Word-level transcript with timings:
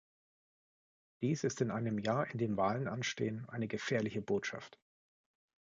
Dies 1.21 1.43
ist 1.43 1.61
in 1.61 1.69
einem 1.69 1.99
Jahr, 1.99 2.27
in 2.31 2.39
dem 2.39 2.57
Wahlen 2.57 2.87
anstehen, 2.87 3.47
eine 3.49 3.67
gefährliche 3.67 4.19
Botschaft. 4.23 4.79